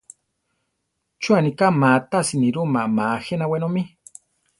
[1.21, 3.83] ¿Chú aniká má tasi nirúma ma jéna wenómi?